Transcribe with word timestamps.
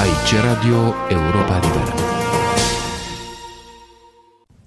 Aici 0.00 0.34
Radio 0.42 0.94
Europa 1.08 1.58
Liberă. 1.58 1.94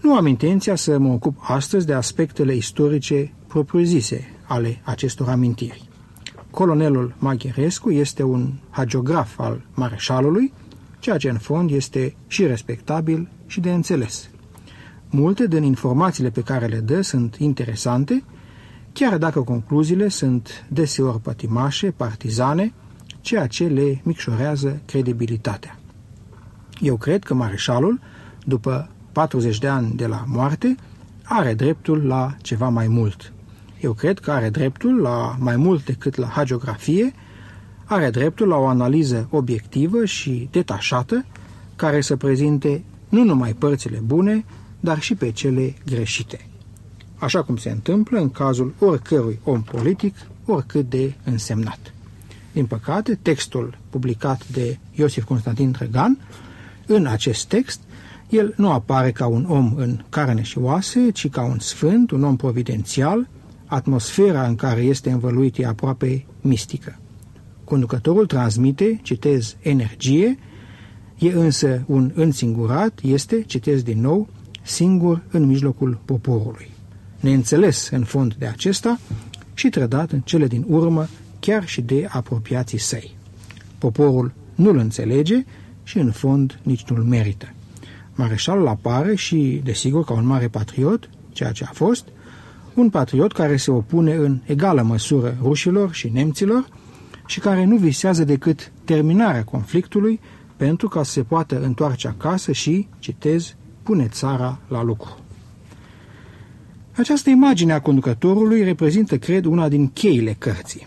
Nu 0.00 0.14
am 0.14 0.26
intenția 0.26 0.74
să 0.74 0.98
mă 0.98 1.12
ocup 1.12 1.36
astăzi 1.40 1.86
de 1.86 1.92
aspectele 1.92 2.54
istorice 2.54 3.32
propriu-zise 3.46 4.30
ale 4.44 4.80
acestor 4.84 5.28
amintiri. 5.28 5.88
Colonelul 6.50 7.14
Magherescu 7.18 7.90
este 7.90 8.22
un 8.22 8.52
hagiograf 8.70 9.38
al 9.38 9.62
mareșalului, 9.74 10.52
ceea 10.98 11.16
ce 11.16 11.28
în 11.28 11.38
fond 11.38 11.70
este 11.70 12.14
și 12.26 12.46
respectabil 12.46 13.28
și 13.46 13.60
de 13.60 13.72
înțeles. 13.72 14.30
Multe 15.10 15.46
din 15.46 15.62
informațiile 15.62 16.30
pe 16.30 16.40
care 16.40 16.66
le 16.66 16.78
dă 16.78 17.00
sunt 17.00 17.36
interesante, 17.36 18.24
chiar 18.98 19.18
dacă 19.18 19.40
concluziile 19.40 20.08
sunt 20.08 20.66
deseori 20.68 21.20
pătimașe, 21.20 21.90
partizane, 21.90 22.72
ceea 23.20 23.46
ce 23.46 23.66
le 23.66 24.00
micșorează 24.02 24.80
credibilitatea. 24.84 25.78
Eu 26.80 26.96
cred 26.96 27.24
că 27.24 27.34
mareșalul, 27.34 28.00
după 28.44 28.90
40 29.12 29.58
de 29.58 29.68
ani 29.68 29.92
de 29.96 30.06
la 30.06 30.24
moarte, 30.26 30.76
are 31.22 31.54
dreptul 31.54 32.06
la 32.06 32.34
ceva 32.42 32.68
mai 32.68 32.88
mult. 32.88 33.32
Eu 33.80 33.92
cred 33.92 34.18
că 34.18 34.30
are 34.30 34.50
dreptul 34.50 35.00
la 35.00 35.36
mai 35.38 35.56
mult 35.56 35.84
decât 35.84 36.16
la 36.16 36.26
hagiografie, 36.26 37.14
are 37.84 38.10
dreptul 38.10 38.48
la 38.48 38.56
o 38.56 38.66
analiză 38.66 39.28
obiectivă 39.30 40.04
și 40.04 40.48
detașată, 40.50 41.24
care 41.76 42.00
să 42.00 42.16
prezinte 42.16 42.84
nu 43.08 43.24
numai 43.24 43.52
părțile 43.52 43.98
bune, 44.04 44.44
dar 44.80 45.00
și 45.00 45.14
pe 45.14 45.30
cele 45.30 45.74
greșite. 45.86 46.46
Așa 47.18 47.42
cum 47.42 47.56
se 47.56 47.70
întâmplă 47.70 48.18
în 48.18 48.30
cazul 48.30 48.74
oricărui 48.78 49.38
om 49.44 49.62
politic, 49.62 50.14
oricât 50.44 50.90
de 50.90 51.14
însemnat. 51.24 51.94
Din 52.52 52.66
păcate, 52.66 53.18
textul 53.22 53.78
publicat 53.90 54.48
de 54.48 54.78
Iosif 54.94 55.24
Constantin 55.24 55.72
Trăgan, 55.72 56.18
în 56.86 57.06
acest 57.06 57.44
text, 57.44 57.80
el 58.28 58.54
nu 58.56 58.70
apare 58.70 59.12
ca 59.12 59.26
un 59.26 59.44
om 59.48 59.74
în 59.76 60.04
carne 60.08 60.42
și 60.42 60.58
oase, 60.58 61.10
ci 61.10 61.28
ca 61.28 61.42
un 61.42 61.58
sfânt, 61.58 62.10
un 62.10 62.22
om 62.24 62.36
providențial, 62.36 63.28
atmosfera 63.66 64.46
în 64.46 64.54
care 64.54 64.80
este 64.80 65.10
învăluit 65.10 65.58
e 65.58 65.66
aproape 65.66 66.26
mistică. 66.40 66.98
Conducătorul 67.64 68.26
transmite, 68.26 69.00
citez, 69.02 69.56
energie, 69.60 70.38
e 71.18 71.32
însă 71.32 71.84
un 71.86 72.12
însingurat, 72.14 73.00
este, 73.02 73.42
citez 73.42 73.82
din 73.82 74.00
nou, 74.00 74.28
singur 74.62 75.22
în 75.30 75.44
mijlocul 75.44 75.98
poporului. 76.04 76.75
Neînțeles 77.26 77.88
în 77.88 78.04
fond 78.04 78.34
de 78.34 78.46
acesta 78.46 78.98
și 79.54 79.68
trădat 79.68 80.10
în 80.10 80.20
cele 80.20 80.46
din 80.46 80.64
urmă 80.68 81.06
chiar 81.40 81.66
și 81.66 81.80
de 81.80 82.06
apropiații 82.10 82.78
săi. 82.78 83.16
Poporul 83.78 84.32
nu-l 84.54 84.76
înțelege 84.76 85.44
și 85.82 85.98
în 85.98 86.10
fond 86.10 86.60
nici 86.62 86.84
nu-l 86.84 87.02
merită. 87.02 87.52
Mareșalul 88.14 88.68
apare 88.68 89.14
și, 89.14 89.60
desigur, 89.64 90.04
ca 90.04 90.12
un 90.12 90.26
mare 90.26 90.48
patriot, 90.48 91.10
ceea 91.32 91.52
ce 91.52 91.64
a 91.64 91.70
fost, 91.72 92.04
un 92.74 92.90
patriot 92.90 93.32
care 93.32 93.56
se 93.56 93.70
opune 93.70 94.14
în 94.14 94.40
egală 94.44 94.82
măsură 94.82 95.36
rușilor 95.42 95.92
și 95.92 96.08
nemților 96.08 96.68
și 97.26 97.40
care 97.40 97.64
nu 97.64 97.76
visează 97.76 98.24
decât 98.24 98.72
terminarea 98.84 99.44
conflictului 99.44 100.20
pentru 100.56 100.88
ca 100.88 101.02
să 101.02 101.10
se 101.10 101.22
poată 101.22 101.60
întoarce 101.60 102.08
acasă 102.08 102.52
și, 102.52 102.88
citez, 102.98 103.54
pune 103.82 104.06
țara 104.06 104.58
la 104.68 104.82
lucru. 104.82 105.25
Această 106.96 107.30
imagine 107.30 107.72
a 107.72 107.80
conducătorului 107.80 108.62
reprezintă, 108.62 109.18
cred, 109.18 109.44
una 109.44 109.68
din 109.68 109.88
cheile 109.88 110.36
cărții. 110.38 110.82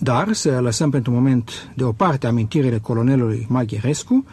Dar 0.00 0.32
să 0.32 0.60
lăsăm 0.60 0.90
pentru 0.90 1.12
moment 1.12 1.70
deoparte 1.76 2.26
amintirile 2.26 2.78
colonelului 2.78 3.46
Magherescu 3.48 4.24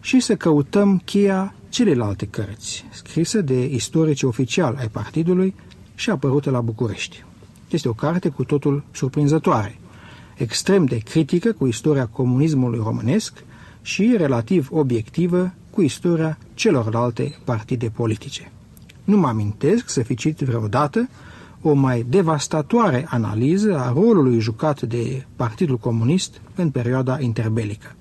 și 0.00 0.20
să 0.20 0.36
căutăm 0.36 1.02
cheia 1.04 1.54
celelalte 1.68 2.26
cărți, 2.26 2.84
scrisă 2.90 3.40
de 3.40 3.64
istorici 3.64 4.22
oficial 4.22 4.76
ai 4.78 4.88
partidului 4.88 5.54
și 5.94 6.10
apărută 6.10 6.50
la 6.50 6.60
București. 6.60 7.24
Este 7.68 7.88
o 7.88 7.92
carte 7.92 8.28
cu 8.28 8.44
totul 8.44 8.84
surprinzătoare, 8.92 9.78
extrem 10.36 10.84
de 10.84 10.98
critică 10.98 11.52
cu 11.52 11.66
istoria 11.66 12.06
comunismului 12.06 12.80
românesc 12.82 13.44
și 13.82 14.14
relativ 14.16 14.68
obiectivă 14.70 15.54
cu 15.70 15.82
istoria 15.82 16.38
celorlalte 16.54 17.38
partide 17.44 17.88
politice. 17.88 18.52
Nu 19.04 19.16
mă 19.16 19.26
amintesc 19.26 19.88
să 19.88 20.02
fi 20.02 20.14
citit 20.14 20.46
vreodată 20.46 21.08
o 21.62 21.72
mai 21.72 22.06
devastatoare 22.08 23.06
analiză 23.08 23.78
a 23.78 23.92
rolului 23.92 24.40
jucat 24.40 24.82
de 24.82 25.26
Partidul 25.36 25.78
Comunist 25.78 26.40
în 26.54 26.70
perioada 26.70 27.20
interbelică. 27.20 27.94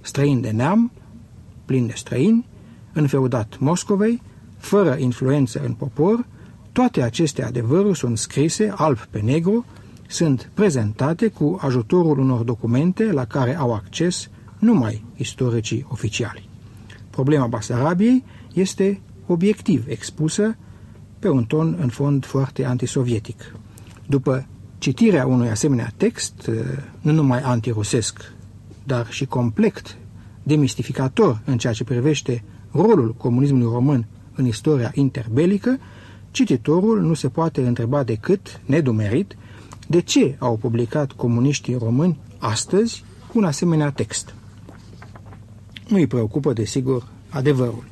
Străin 0.00 0.40
de 0.40 0.50
neam, 0.50 0.90
plin 1.64 1.86
de 1.86 1.92
străini, 1.96 2.46
înfeudat 2.92 3.56
Moscovei, 3.58 4.22
fără 4.58 4.96
influență 4.98 5.62
în 5.64 5.72
popor, 5.72 6.26
toate 6.72 7.02
aceste 7.02 7.44
adevăruri 7.44 7.98
sunt 7.98 8.18
scrise 8.18 8.72
alb 8.76 8.98
pe 8.98 9.20
negru, 9.20 9.64
sunt 10.06 10.50
prezentate 10.54 11.28
cu 11.28 11.58
ajutorul 11.60 12.18
unor 12.18 12.42
documente 12.42 13.12
la 13.12 13.24
care 13.24 13.56
au 13.56 13.74
acces 13.74 14.28
numai 14.58 15.04
istoricii 15.16 15.86
oficiali. 15.88 16.48
Problema 17.10 17.46
Basarabiei 17.46 18.24
este 18.52 19.00
obiectiv 19.32 19.84
expusă 19.88 20.56
pe 21.18 21.28
un 21.28 21.44
ton 21.44 21.76
în 21.80 21.88
fond 21.88 22.24
foarte 22.24 22.64
antisovietic. 22.64 23.54
După 24.06 24.46
citirea 24.78 25.26
unui 25.26 25.48
asemenea 25.48 25.92
text, 25.96 26.46
eh, 26.46 26.54
nu 27.00 27.12
numai 27.12 27.40
antirusesc, 27.40 28.32
dar 28.84 29.10
și 29.10 29.26
complet 29.26 29.96
demistificator 30.42 31.40
în 31.44 31.58
ceea 31.58 31.72
ce 31.72 31.84
privește 31.84 32.44
rolul 32.70 33.14
comunismului 33.14 33.72
român 33.72 34.06
în 34.34 34.46
istoria 34.46 34.90
interbelică, 34.94 35.78
cititorul 36.30 37.00
nu 37.00 37.14
se 37.14 37.28
poate 37.28 37.66
întreba 37.66 38.02
decât, 38.02 38.60
nedumerit, 38.66 39.36
de 39.88 40.00
ce 40.00 40.36
au 40.38 40.56
publicat 40.56 41.12
comuniștii 41.12 41.76
români 41.76 42.18
astăzi 42.38 43.04
un 43.32 43.44
asemenea 43.44 43.90
text. 43.90 44.34
Nu 45.88 45.96
îi 45.96 46.06
preocupă, 46.06 46.52
desigur, 46.52 47.08
adevărul. 47.28 47.84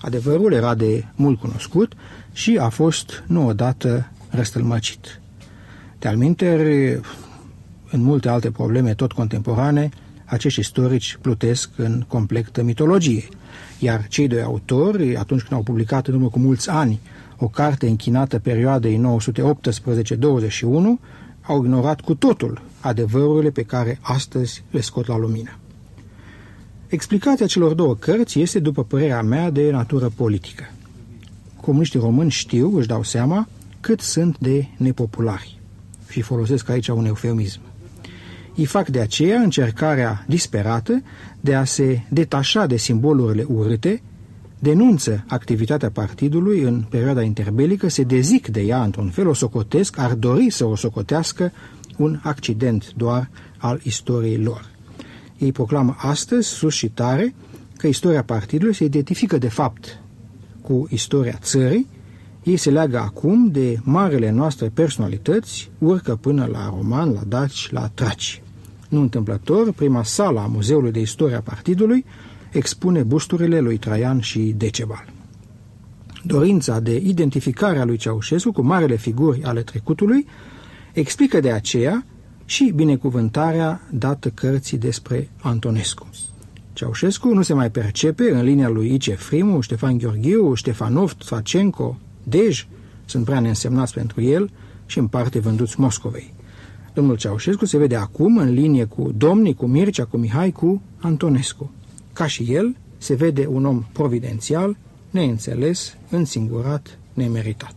Adevărul 0.00 0.52
era 0.52 0.74
de 0.74 1.04
mult 1.14 1.40
cunoscut 1.40 1.92
și 2.32 2.58
a 2.60 2.68
fost 2.68 3.24
nu 3.26 3.46
odată 3.46 4.10
răstălmăcit. 4.28 5.20
De 5.98 6.08
alminteri, 6.08 7.00
în 7.90 8.02
multe 8.02 8.28
alte 8.28 8.50
probleme 8.50 8.94
tot 8.94 9.12
contemporane, 9.12 9.88
acești 10.24 10.60
istorici 10.60 11.18
plutesc 11.20 11.70
în 11.76 12.04
completă 12.08 12.62
mitologie, 12.62 13.24
iar 13.78 14.06
cei 14.08 14.28
doi 14.28 14.42
autori, 14.42 15.16
atunci 15.16 15.40
când 15.40 15.52
au 15.52 15.62
publicat 15.62 16.06
în 16.06 16.14
urmă 16.14 16.28
cu 16.28 16.38
mulți 16.38 16.70
ani 16.70 17.00
o 17.38 17.48
carte 17.48 17.88
închinată 17.88 18.38
perioadei 18.38 19.00
918-21, 19.00 19.02
au 21.42 21.64
ignorat 21.64 22.00
cu 22.00 22.14
totul 22.14 22.62
adevărurile 22.80 23.50
pe 23.50 23.62
care 23.62 23.98
astăzi 24.00 24.64
le 24.70 24.80
scot 24.80 25.06
la 25.06 25.18
lumină. 25.18 25.58
Explicația 26.88 27.46
celor 27.46 27.72
două 27.72 27.94
cărți 27.94 28.40
este, 28.40 28.58
după 28.58 28.84
părerea 28.84 29.22
mea, 29.22 29.50
de 29.50 29.70
natură 29.70 30.12
politică. 30.16 30.70
Comuniștii 31.60 32.00
români 32.00 32.30
știu, 32.30 32.76
își 32.76 32.86
dau 32.86 33.02
seama, 33.02 33.48
cât 33.80 34.00
sunt 34.00 34.38
de 34.38 34.66
nepopulari. 34.76 35.58
Și 36.08 36.20
folosesc 36.20 36.68
aici 36.68 36.88
un 36.88 37.04
eufemism. 37.04 37.60
Ei 38.54 38.64
fac 38.64 38.88
de 38.88 39.00
aceea 39.00 39.40
încercarea 39.40 40.24
disperată 40.28 41.02
de 41.40 41.54
a 41.54 41.64
se 41.64 42.02
detașa 42.08 42.66
de 42.66 42.76
simbolurile 42.76 43.44
urâte, 43.48 44.02
denunță 44.58 45.24
activitatea 45.28 45.90
partidului 45.90 46.60
în 46.60 46.84
perioada 46.88 47.22
interbelică, 47.22 47.88
se 47.88 48.02
dezic 48.02 48.48
de 48.48 48.60
ea 48.60 48.82
într-un 48.82 49.10
fel, 49.10 49.28
o 49.28 49.34
socotesc, 49.34 49.98
ar 49.98 50.14
dori 50.14 50.50
să 50.50 50.64
o 50.64 50.76
socotească 50.76 51.52
un 51.96 52.18
accident 52.22 52.92
doar 52.96 53.30
al 53.58 53.80
istoriei 53.82 54.38
lor. 54.38 54.75
Ei 55.38 55.52
proclamă 55.52 55.94
astăzi, 55.98 56.48
sus 56.48 56.74
și 56.74 56.88
tare, 56.88 57.34
că 57.76 57.86
istoria 57.86 58.22
partidului 58.22 58.74
se 58.74 58.84
identifică 58.84 59.38
de 59.38 59.48
fapt 59.48 60.00
cu 60.62 60.86
istoria 60.90 61.38
țării, 61.40 61.86
ei 62.42 62.56
se 62.56 62.70
leagă 62.70 62.98
acum 62.98 63.50
de 63.50 63.78
marele 63.82 64.30
noastre 64.30 64.68
personalități, 64.68 65.70
urcă 65.78 66.16
până 66.16 66.44
la 66.44 66.72
roman, 66.76 67.12
la 67.12 67.22
daci, 67.28 67.68
la 67.70 67.90
traci. 67.94 68.42
Nu 68.88 69.00
întâmplător, 69.00 69.72
prima 69.72 70.02
sală 70.02 70.40
a 70.40 70.46
Muzeului 70.46 70.90
de 70.90 71.00
Istoria 71.00 71.40
Partidului 71.40 72.04
expune 72.52 73.02
busturile 73.02 73.60
lui 73.60 73.76
Traian 73.76 74.20
și 74.20 74.54
Decebal. 74.56 75.12
Dorința 76.22 76.80
de 76.80 76.96
identificare 76.96 77.78
a 77.78 77.84
lui 77.84 77.96
Ceaușescu 77.96 78.52
cu 78.52 78.62
marele 78.62 78.96
figuri 78.96 79.42
ale 79.42 79.62
trecutului 79.62 80.26
explică 80.92 81.40
de 81.40 81.50
aceea 81.50 82.04
și 82.46 82.72
binecuvântarea 82.74 83.80
dată 83.90 84.28
cărții 84.28 84.78
despre 84.78 85.30
Antonescu. 85.40 86.08
Ceaușescu 86.72 87.28
nu 87.28 87.42
se 87.42 87.54
mai 87.54 87.70
percepe 87.70 88.30
în 88.30 88.42
linia 88.42 88.68
lui 88.68 88.94
Ice 88.94 89.14
Frimu, 89.14 89.60
Ștefan 89.60 89.98
Gheorghiu, 89.98 90.54
Ștefanov, 90.54 91.12
Tsacenko, 91.12 91.98
Dej, 92.22 92.66
sunt 93.04 93.24
prea 93.24 93.40
neînsemnați 93.40 93.92
pentru 93.92 94.22
el 94.22 94.50
și 94.86 94.98
în 94.98 95.06
parte 95.06 95.38
vânduți 95.38 95.80
Moscovei. 95.80 96.34
Domnul 96.94 97.16
Ceaușescu 97.16 97.64
se 97.64 97.78
vede 97.78 97.96
acum 97.96 98.38
în 98.38 98.52
linie 98.52 98.84
cu 98.84 99.12
domnii, 99.16 99.54
cu 99.54 99.66
Mircea, 99.66 100.04
cu 100.04 100.16
Mihai, 100.16 100.50
cu 100.50 100.82
Antonescu. 100.98 101.70
Ca 102.12 102.26
și 102.26 102.52
el, 102.52 102.76
se 102.98 103.14
vede 103.14 103.46
un 103.46 103.64
om 103.64 103.84
providențial, 103.92 104.76
neînțeles, 105.10 105.96
însingurat, 106.10 106.98
nemeritat. 107.14 107.74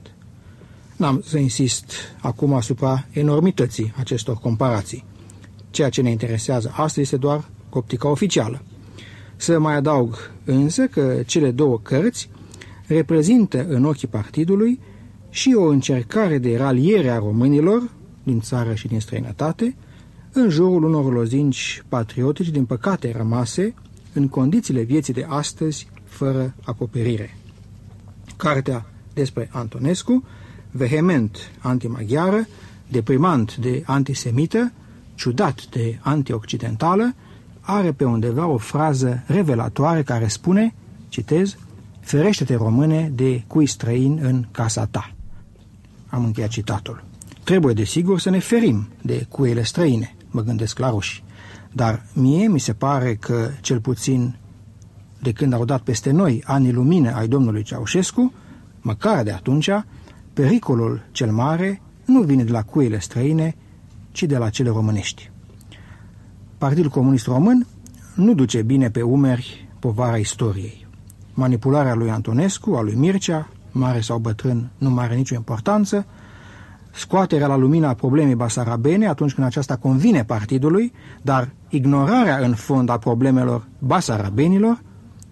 N-am 0.99 1.21
să 1.25 1.37
insist 1.37 1.91
acum 2.21 2.53
asupra 2.53 3.05
enormității 3.11 3.93
acestor 3.97 4.35
comparații. 4.35 5.03
Ceea 5.69 5.89
ce 5.89 6.01
ne 6.01 6.09
interesează 6.09 6.71
astăzi 6.75 6.99
este 6.99 7.17
doar 7.17 7.49
optica 7.69 8.09
oficială. 8.09 8.61
Să 9.35 9.59
mai 9.59 9.75
adaug 9.75 10.31
însă 10.45 10.87
că 10.87 11.21
cele 11.25 11.51
două 11.51 11.79
cărți 11.79 12.29
reprezintă 12.87 13.65
în 13.67 13.85
ochii 13.85 14.07
partidului 14.07 14.79
și 15.29 15.53
o 15.57 15.63
încercare 15.63 16.37
de 16.37 16.57
raliere 16.57 17.09
a 17.09 17.17
românilor 17.17 17.89
din 18.23 18.39
țară 18.39 18.73
și 18.73 18.87
din 18.87 18.99
străinătate 18.99 19.75
în 20.31 20.49
jurul 20.49 20.83
unor 20.83 21.13
lozinci 21.13 21.83
patriotici 21.89 22.49
din 22.49 22.65
păcate 22.65 23.13
rămase 23.17 23.73
în 24.13 24.27
condițiile 24.27 24.81
vieții 24.81 25.13
de 25.13 25.25
astăzi 25.29 25.87
fără 26.03 26.55
acoperire. 26.63 27.37
Cartea 28.37 28.85
despre 29.13 29.49
Antonescu 29.51 30.23
vehement 30.71 31.37
antimaghiară, 31.59 32.47
deprimant 32.87 33.55
de 33.55 33.83
antisemită, 33.85 34.71
ciudat 35.15 35.65
de 35.69 35.99
antioccidentală, 36.01 37.15
are 37.61 37.91
pe 37.91 38.03
undeva 38.03 38.47
o 38.47 38.57
frază 38.57 39.23
revelatoare 39.27 40.03
care 40.03 40.27
spune, 40.27 40.73
citez, 41.09 41.57
Ferește-te, 41.99 42.55
române, 42.55 43.11
de 43.15 43.43
cui 43.47 43.65
străin 43.65 44.19
în 44.21 44.45
casa 44.51 44.85
ta. 44.85 45.13
Am 46.07 46.25
încheiat 46.25 46.49
citatul. 46.49 47.03
Trebuie, 47.43 47.73
desigur, 47.73 48.19
să 48.19 48.29
ne 48.29 48.39
ferim 48.39 48.87
de 49.01 49.25
cuiele 49.29 49.63
străine, 49.63 50.15
mă 50.31 50.41
gândesc 50.41 50.79
la 50.79 50.89
ruși. 50.89 51.23
Dar 51.71 52.05
mie 52.13 52.47
mi 52.47 52.59
se 52.59 52.73
pare 52.73 53.15
că, 53.15 53.49
cel 53.61 53.79
puțin 53.79 54.35
de 55.21 55.31
când 55.31 55.53
au 55.53 55.65
dat 55.65 55.81
peste 55.81 56.11
noi 56.11 56.43
anii 56.45 56.71
lumină 56.71 57.13
ai 57.15 57.27
domnului 57.27 57.63
Ceaușescu, 57.63 58.33
măcar 58.81 59.23
de 59.23 59.31
atunci, 59.31 59.69
pericolul 60.39 61.01
cel 61.11 61.31
mare 61.31 61.81
nu 62.05 62.21
vine 62.21 62.43
de 62.43 62.51
la 62.51 62.61
cuile 62.61 62.99
străine, 62.99 63.55
ci 64.11 64.23
de 64.23 64.37
la 64.37 64.49
cele 64.49 64.69
românești. 64.69 65.31
Partidul 66.57 66.89
Comunist 66.89 67.25
Român 67.25 67.67
nu 68.15 68.33
duce 68.33 68.61
bine 68.61 68.89
pe 68.89 69.01
umeri 69.01 69.67
povara 69.79 70.17
istoriei. 70.17 70.87
Manipularea 71.33 71.93
lui 71.93 72.09
Antonescu, 72.09 72.75
a 72.75 72.81
lui 72.81 72.95
Mircea, 72.95 73.49
mare 73.71 73.99
sau 73.99 74.17
bătrân, 74.17 74.69
nu 74.77 74.89
mai 74.89 75.05
are 75.05 75.15
nicio 75.15 75.35
importanță, 75.35 76.05
scoaterea 76.91 77.47
la 77.47 77.55
lumina 77.55 77.89
a 77.89 77.93
problemei 77.93 78.35
basarabene 78.35 79.07
atunci 79.07 79.33
când 79.33 79.47
aceasta 79.47 79.75
convine 79.75 80.23
partidului, 80.23 80.93
dar 81.21 81.49
ignorarea 81.69 82.37
în 82.37 82.53
fond 82.53 82.89
a 82.89 82.97
problemelor 82.97 83.67
basarabenilor, 83.79 84.81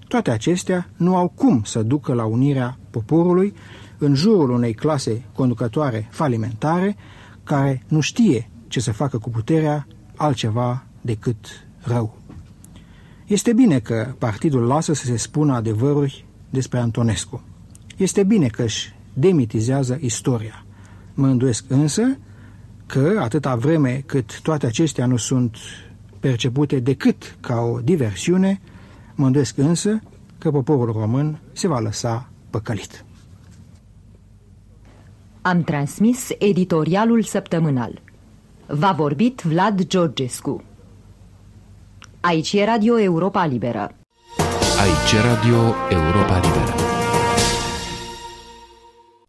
toate 0.08 0.32
acestea 0.32 0.90
nu 0.98 1.16
au 1.16 1.28
cum 1.36 1.62
să 1.64 1.84
ducă 1.84 2.14
la 2.14 2.26
unirea 2.26 2.78
poporului 2.90 3.54
în 3.98 4.16
jurul 4.16 4.50
unei 4.50 4.74
clase 4.74 5.24
conducătoare 5.34 6.08
falimentare 6.12 6.96
care 7.44 7.84
nu 7.88 8.00
știe 8.00 8.50
ce 8.68 8.80
să 8.80 8.92
facă 8.92 9.18
cu 9.18 9.30
puterea 9.30 9.88
altceva 10.16 10.86
decât 11.02 11.68
rău. 11.80 12.18
Este 13.26 13.54
bine 13.54 13.80
că 13.80 14.14
partidul 14.18 14.62
lasă 14.62 14.94
să 14.94 15.06
se 15.06 15.18
spună 15.18 15.54
adevăruri 15.54 16.26
despre 16.50 16.80
Antonescu. 16.80 17.44
Este 17.98 18.24
bine 18.24 18.48
că 18.48 18.64
își 18.64 18.96
demitizează 19.14 19.98
istoria. 20.02 20.66
Mă 21.14 21.28
îndoiesc 21.28 21.66
însă 21.68 22.18
că, 22.86 23.20
atâta 23.20 23.56
vreme 23.56 24.04
cât 24.06 24.42
toate 24.42 24.66
acestea 24.66 25.06
nu 25.06 25.18
sunt 25.18 25.56
percepute 26.20 26.80
decât 26.80 27.38
ca 27.40 27.60
o 27.60 27.80
diversiune, 27.80 28.62
mă 29.16 29.26
îndoiesc 29.26 29.58
însă 29.58 30.02
că 30.38 30.52
poporul 30.52 30.92
român 30.92 31.40
se 31.52 31.68
va 31.68 31.80
lăsa 31.80 32.30
păcălit. 32.50 33.06
Am 35.48 35.64
transmis 35.64 36.30
editorialul 36.38 37.24
săptămânal. 37.24 38.02
V-a 38.66 38.92
vorbit 38.92 39.42
Vlad 39.42 39.86
Georgescu. 39.86 40.64
Aici 42.20 42.54
e 42.54 42.66
Radio 42.66 43.00
Europa 43.00 43.46
Liberă. 43.46 43.92
Aici 44.80 45.12
e 45.12 45.22
Radio 45.22 45.76
Europa 45.90 46.40
Liberă. 46.40 46.97